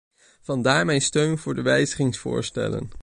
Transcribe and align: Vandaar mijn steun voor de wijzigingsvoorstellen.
Vandaar 0.41 0.85
mijn 0.85 1.01
steun 1.01 1.37
voor 1.37 1.55
de 1.55 1.61
wijzigingsvoorstellen. 1.61 2.89